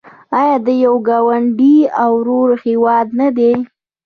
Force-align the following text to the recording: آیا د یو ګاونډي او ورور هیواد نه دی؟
آیا 0.39 0.55
د 0.67 0.69
یو 0.85 0.95
ګاونډي 1.07 1.75
او 2.01 2.11
ورور 2.21 2.49
هیواد 2.65 3.07
نه 3.19 3.27
دی؟ 3.37 3.51